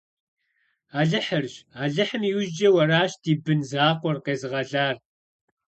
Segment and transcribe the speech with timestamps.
[0.99, 1.53] Алыхьырщ,
[1.83, 4.95] Алыхьым иужькӏэ уэращ ди бын закъуэр къезыгъэлар!